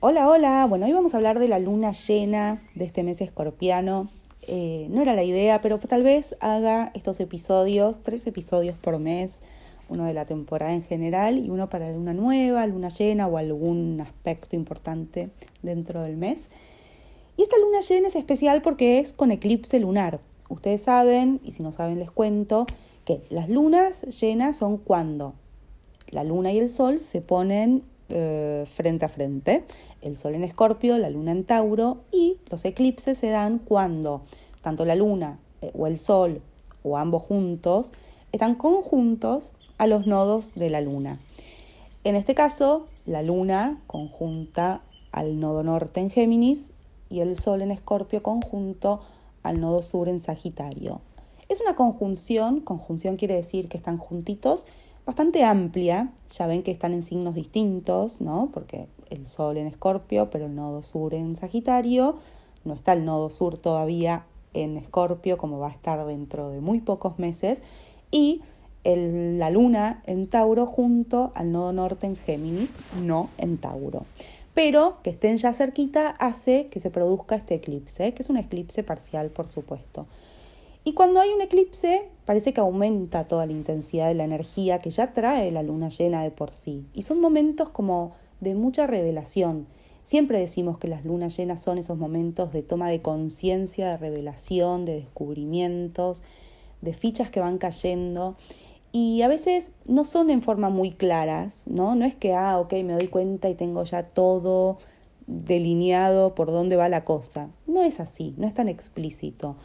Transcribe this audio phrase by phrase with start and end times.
[0.00, 0.66] Hola, hola.
[0.66, 4.10] Bueno, hoy vamos a hablar de la luna llena de este mes escorpiano.
[4.42, 9.40] Eh, no era la idea, pero tal vez haga estos episodios, tres episodios por mes,
[9.88, 14.02] uno de la temporada en general y uno para luna nueva, luna llena o algún
[14.02, 15.30] aspecto importante
[15.62, 16.50] dentro del mes.
[17.38, 20.20] Y esta luna llena es especial porque es con eclipse lunar.
[20.50, 22.66] Ustedes saben, y si no saben les cuento,
[23.06, 25.32] que las lunas llenas son cuando
[26.10, 29.64] la luna y el sol se ponen eh, frente a frente.
[30.02, 34.22] El Sol en Escorpio, la Luna en Tauro y los eclipses se dan cuando
[34.62, 36.40] tanto la Luna eh, o el Sol
[36.82, 37.92] o ambos juntos
[38.32, 41.18] están conjuntos a los nodos de la Luna.
[42.04, 46.72] En este caso, la Luna conjunta al nodo norte en Géminis
[47.10, 49.00] y el Sol en Escorpio conjunto
[49.42, 51.00] al nodo sur en Sagitario.
[51.48, 54.66] Es una conjunción, conjunción quiere decir que están juntitos
[55.06, 56.12] bastante amplia.
[56.36, 58.50] Ya ven que están en signos distintos, ¿no?
[58.52, 62.16] Porque el Sol en Escorpio, pero el nodo sur en Sagitario.
[62.64, 66.80] No está el nodo sur todavía en Escorpio, como va a estar dentro de muy
[66.80, 67.60] pocos meses.
[68.10, 68.42] Y
[68.84, 74.04] la Luna en Tauro junto al nodo norte en Géminis, no en Tauro.
[74.54, 78.82] Pero que estén ya cerquita hace que se produzca este eclipse, que es un eclipse
[78.82, 80.06] parcial, por supuesto.
[80.88, 84.90] Y cuando hay un eclipse, parece que aumenta toda la intensidad de la energía que
[84.90, 86.86] ya trae la luna llena de por sí.
[86.94, 89.66] Y son momentos como de mucha revelación.
[90.04, 94.84] Siempre decimos que las lunas llenas son esos momentos de toma de conciencia, de revelación,
[94.84, 96.22] de descubrimientos,
[96.82, 98.36] de fichas que van cayendo.
[98.92, 101.96] Y a veces no son en forma muy claras, ¿no?
[101.96, 104.78] No es que, ah, ok, me doy cuenta y tengo ya todo
[105.26, 107.50] delineado por dónde va la cosa.
[107.66, 109.56] No es así, no es tan explícito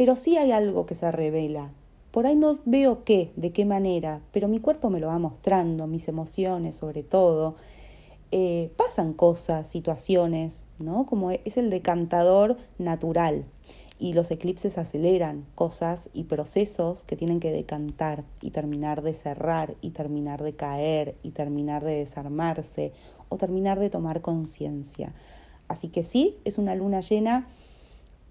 [0.00, 1.72] pero sí hay algo que se revela.
[2.10, 5.86] Por ahí no veo qué, de qué manera, pero mi cuerpo me lo va mostrando,
[5.86, 7.56] mis emociones sobre todo.
[8.32, 11.04] Eh, pasan cosas, situaciones, ¿no?
[11.04, 13.44] Como es el decantador natural.
[13.98, 19.76] Y los eclipses aceleran cosas y procesos que tienen que decantar y terminar de cerrar
[19.82, 22.94] y terminar de caer y terminar de desarmarse
[23.28, 25.12] o terminar de tomar conciencia.
[25.68, 27.48] Así que sí, es una luna llena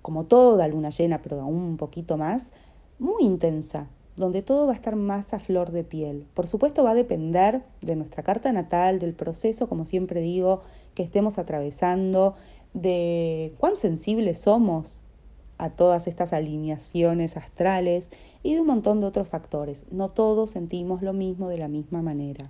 [0.02, 2.52] como toda luna llena, pero aún un poquito más,
[3.00, 6.28] muy intensa, donde todo va a estar más a flor de piel.
[6.34, 10.62] Por supuesto va a depender de nuestra carta natal, del proceso, como siempre digo,
[10.94, 12.36] que estemos atravesando,
[12.74, 15.02] de cuán sensibles somos
[15.58, 18.10] a todas estas alineaciones astrales
[18.44, 19.86] y de un montón de otros factores.
[19.92, 22.50] No todos sentimos lo mismo de la misma manera.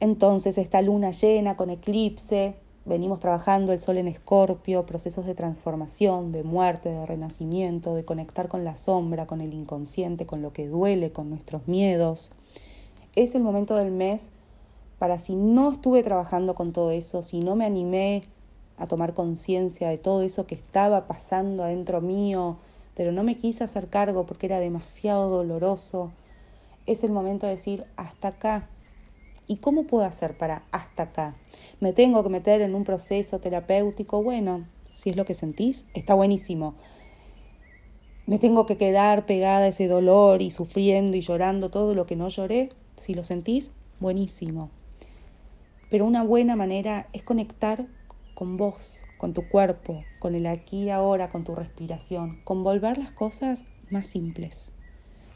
[0.00, 6.30] Entonces, esta luna llena con eclipse venimos trabajando el sol en escorpio, procesos de transformación,
[6.30, 10.68] de muerte, de renacimiento, de conectar con la sombra, con el inconsciente, con lo que
[10.68, 12.30] duele, con nuestros miedos.
[13.16, 14.32] Es el momento del mes
[14.98, 18.22] para si no estuve trabajando con todo eso, si no me animé
[18.78, 22.56] a tomar conciencia de todo eso que estaba pasando adentro mío,
[22.94, 26.12] pero no me quise hacer cargo porque era demasiado doloroso,
[26.86, 28.68] es el momento de decir, hasta acá,
[29.48, 31.36] ¿Y cómo puedo hacer para hasta acá?
[31.80, 34.22] ¿Me tengo que meter en un proceso terapéutico?
[34.22, 36.74] Bueno, si es lo que sentís, está buenísimo.
[38.26, 42.16] ¿Me tengo que quedar pegada a ese dolor y sufriendo y llorando todo lo que
[42.16, 42.70] no lloré?
[42.96, 43.70] Si lo sentís,
[44.00, 44.70] buenísimo.
[45.90, 47.86] Pero una buena manera es conectar
[48.34, 52.98] con vos, con tu cuerpo, con el aquí y ahora, con tu respiración, con volver
[52.98, 54.72] las cosas más simples,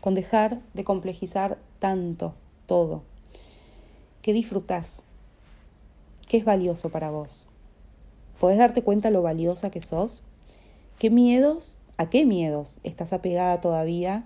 [0.01, 2.35] con dejar de complejizar tanto
[2.67, 3.05] todo.
[4.23, 5.03] ¿Qué disfrutás?
[6.29, 7.49] ¿Qué es valioso para vos?
[8.39, 10.23] ¿Podés darte cuenta lo valiosa que sos?
[10.99, 14.25] ¿Qué miedos, a qué miedos estás apegada todavía?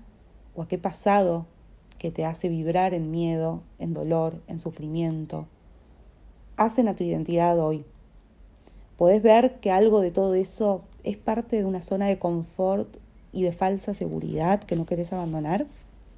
[0.57, 1.47] ¿O a qué pasado
[1.97, 5.47] que te hace vibrar en miedo, en dolor, en sufrimiento?
[6.57, 7.85] Hacen a tu identidad hoy.
[8.99, 12.97] Podés ver que algo de todo eso es parte de una zona de confort
[13.31, 15.67] y de falsa seguridad que no querés abandonar.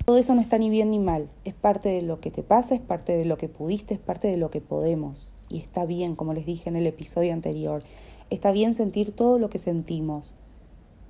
[0.06, 2.76] Todo eso no está ni bien ni mal, es parte de lo que te pasa,
[2.76, 5.34] es parte de lo que pudiste, es parte de lo que podemos.
[5.48, 7.82] Y está bien, como les dije en el episodio anterior,
[8.30, 10.36] está bien sentir todo lo que sentimos,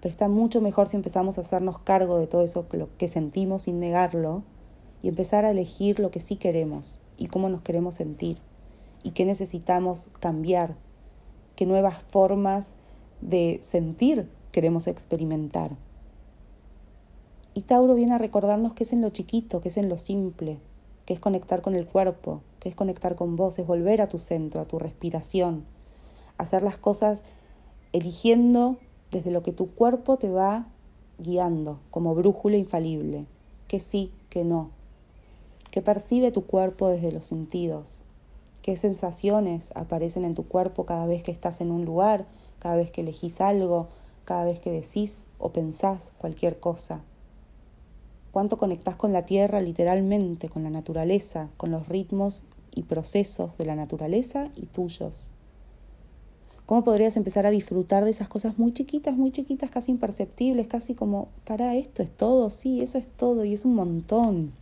[0.01, 3.81] pero está mucho mejor si empezamos a hacernos cargo de todo eso que sentimos sin
[3.81, 4.45] negarlo
[5.03, 8.39] y empezar a elegir lo que sí queremos y cómo nos queremos sentir
[9.03, 10.75] y qué necesitamos cambiar,
[11.55, 12.77] qué nuevas formas
[13.21, 15.73] de sentir queremos experimentar.
[17.57, 20.59] Y Tauro viene a recordarnos que es en lo chiquito, que es en lo simple,
[21.07, 24.19] que es conectar con el cuerpo, que es conectar con vos, es volver a tu
[24.19, 25.65] centro, a tu respiración,
[26.37, 27.25] hacer las cosas
[27.95, 28.77] eligiendo
[29.11, 30.67] desde lo que tu cuerpo te va
[31.19, 33.25] guiando como brújula infalible,
[33.69, 34.69] que sí, que no,
[35.71, 38.03] que percibe tu cuerpo desde los sentidos,
[38.61, 42.27] qué sensaciones aparecen en tu cuerpo cada vez que estás en un lugar,
[42.59, 43.89] cada vez que elegís algo,
[44.27, 47.01] cada vez que decís o pensás cualquier cosa.
[48.37, 52.43] Cuánto conectás con la tierra literalmente, con la naturaleza, con los ritmos
[52.75, 55.33] y procesos de la naturaleza y tuyos.
[56.67, 60.95] ¿Cómo podrías empezar a disfrutar de esas cosas muy chiquitas, muy chiquitas, casi imperceptibles, casi
[60.95, 64.53] como, para esto es todo, sí, eso es todo y es un montón?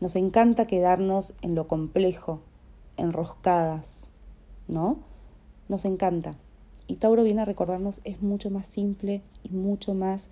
[0.00, 2.40] Nos encanta quedarnos en lo complejo,
[2.96, 4.06] enroscadas,
[4.66, 4.96] ¿no?
[5.68, 6.30] Nos encanta.
[6.86, 10.30] Y Tauro viene a recordarnos es mucho más simple y mucho más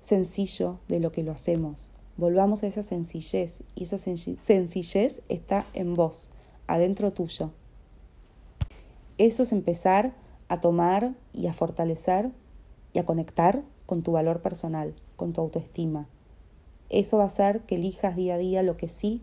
[0.00, 1.90] sencillo de lo que lo hacemos.
[2.16, 6.30] Volvamos a esa sencillez y esa sencillez está en vos,
[6.66, 7.50] adentro tuyo.
[9.18, 10.14] Eso es empezar
[10.48, 12.30] a tomar y a fortalecer
[12.92, 16.08] y a conectar con tu valor personal, con tu autoestima.
[16.90, 19.22] Eso va a hacer que elijas día a día lo que sí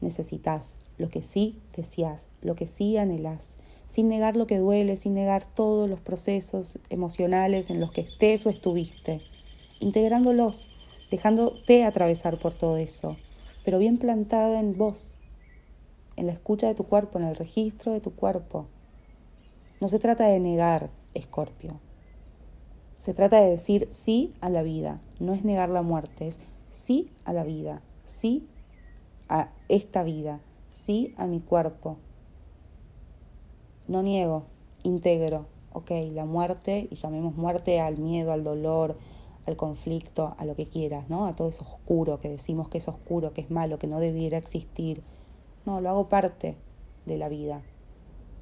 [0.00, 3.56] necesitas, lo que sí deseas, lo que sí anhelas,
[3.88, 8.46] sin negar lo que duele, sin negar todos los procesos emocionales en los que estés
[8.46, 9.22] o estuviste,
[9.80, 10.70] integrándolos,
[11.10, 13.16] dejándote atravesar por todo eso,
[13.64, 15.18] pero bien plantada en vos,
[16.16, 18.66] en la escucha de tu cuerpo, en el registro de tu cuerpo.
[19.80, 21.80] No se trata de negar, Escorpio.
[22.96, 26.38] Se trata de decir sí a la vida, no es negar la muerte, es
[26.72, 28.48] sí a la vida, sí
[29.28, 30.40] a esta vida,
[30.70, 31.98] sí a mi cuerpo.
[33.86, 34.46] No niego,
[34.82, 38.98] integro, ok, la muerte, y llamemos muerte al miedo, al dolor,
[39.48, 41.26] al conflicto, a lo que quieras, ¿no?
[41.26, 44.38] A todo eso oscuro que decimos que es oscuro, que es malo, que no debiera
[44.38, 45.02] existir.
[45.66, 46.56] No, lo hago parte
[47.06, 47.62] de la vida.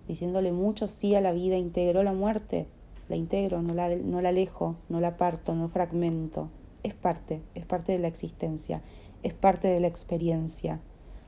[0.06, 2.66] Diciéndole mucho sí a la vida, integro la muerte,
[3.08, 6.50] la integro, no la, no la alejo, no la parto, no fragmento.
[6.82, 8.82] Es parte, es parte de la existencia
[9.26, 10.80] es parte de la experiencia.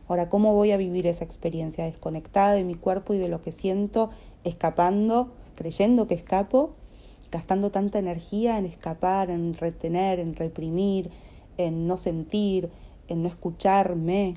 [0.06, 3.52] Ahora, ¿cómo voy a vivir esa experiencia desconectada de mi cuerpo y de lo que
[3.52, 4.10] siento,
[4.44, 6.74] escapando, creyendo que escapo,
[7.30, 11.10] gastando tanta energía en escapar, en retener, en reprimir,
[11.56, 12.70] en no sentir,
[13.08, 14.34] en no escucharme?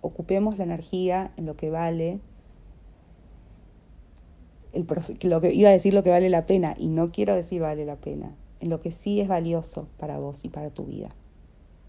[0.00, 2.20] Ocupemos la energía en lo que vale,
[4.72, 4.86] el,
[5.22, 7.84] lo que iba a decir lo que vale la pena y no quiero decir vale
[7.84, 11.08] la pena en lo que sí es valioso para vos y para tu vida,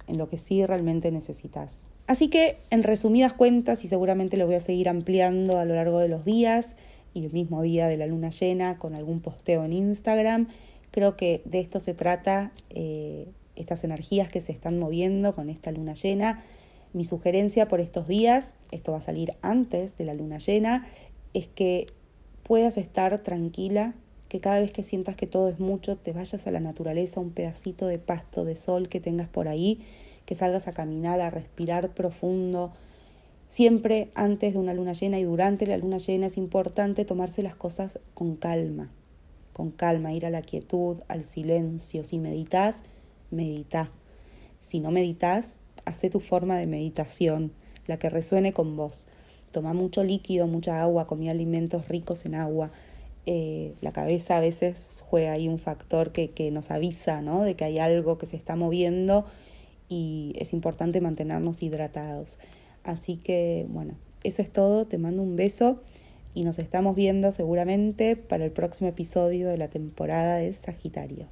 [0.08, 1.88] en lo que sí realmente necesitas.
[2.06, 6.00] Así que, en resumidas cuentas, y seguramente lo voy a seguir ampliando a lo largo
[6.00, 6.76] de los días
[7.16, 10.50] y el mismo día de la luna llena con algún posteo en Instagram,
[10.92, 15.72] creo que de esto se trata, eh, estas energías que se están moviendo con esta
[15.72, 16.44] luna llena.
[16.94, 20.88] Mi sugerencia por estos días, esto va a salir antes de la luna llena,
[21.34, 21.88] es que
[22.44, 23.96] puedas estar tranquila
[24.28, 27.32] que cada vez que sientas que todo es mucho, te vayas a la naturaleza, un
[27.32, 29.82] pedacito de pasto, de sol que tengas por ahí,
[30.26, 32.74] que salgas a caminar, a respirar profundo.
[33.48, 37.56] Siempre antes de una luna llena y durante la luna llena es importante tomarse las
[37.56, 38.92] cosas con calma,
[39.54, 42.04] con calma, ir a la quietud, al silencio.
[42.04, 42.84] Si meditas,
[43.32, 43.92] medita.
[44.60, 47.52] Si no meditas, hace tu forma de meditación,
[47.88, 49.08] la que resuene con vos.
[49.52, 52.72] Toma mucho líquido, mucha agua, comí alimentos ricos en agua
[53.28, 57.42] eh, la cabeza a veces juega ahí un factor que, que nos avisa ¿no?
[57.42, 59.26] de que hay algo que se está moviendo
[59.90, 62.38] y es importante mantenernos hidratados.
[62.86, 65.82] Así que bueno, eso es todo, te mando un beso
[66.36, 71.28] y nos estamos viendo seguramente para el próximo episodio de la temporada de Sagitario.